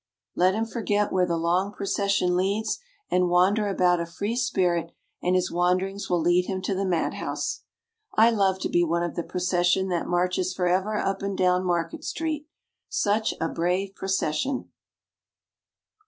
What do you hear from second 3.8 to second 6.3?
a free spirit and his wanderings will